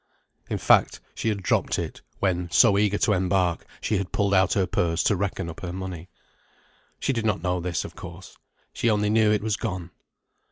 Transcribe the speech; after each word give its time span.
In 0.49 0.57
fact 0.57 0.99
she 1.13 1.29
had 1.29 1.43
dropped 1.43 1.77
it 1.77 2.01
when, 2.17 2.49
so 2.49 2.75
eager 2.75 2.97
to 2.97 3.13
embark, 3.13 3.67
she 3.81 3.97
had 3.97 4.11
pulled 4.11 4.33
out 4.33 4.53
her 4.53 4.65
purse 4.65 5.03
to 5.03 5.15
reckon 5.15 5.47
up 5.47 5.59
her 5.59 5.71
money. 5.71 6.09
She 6.99 7.13
did 7.13 7.23
not 7.23 7.43
know 7.43 7.59
this, 7.59 7.85
of 7.85 7.95
course. 7.95 8.35
She 8.73 8.89
only 8.89 9.11
knew 9.11 9.31
it 9.31 9.43
was 9.43 9.57
gone. 9.57 9.91